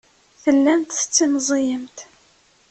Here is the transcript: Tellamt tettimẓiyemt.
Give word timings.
Tellamt 0.43 0.91
tettimẓiyemt. 0.99 1.97